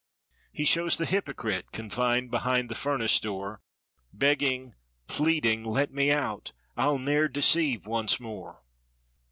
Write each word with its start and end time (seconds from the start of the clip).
He 0.51 0.65
shows 0.65 0.97
the 0.97 1.05
hypocrite 1.05 1.71
confined 1.71 2.31
behind 2.31 2.69
the 2.69 2.73
furnace 2.73 3.19
door 3.19 3.61
Begging, 4.11 4.73
pleading—"Let 5.05 5.93
me 5.93 6.09
out 6.11 6.53
I'll 6.75 6.97
ne'er 6.97 7.27
deceive 7.27 7.85
once 7.85 8.19
more." 8.19 8.63